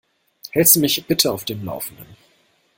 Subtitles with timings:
[0.49, 2.17] Hältst du mich bitte auf dem Laufenden?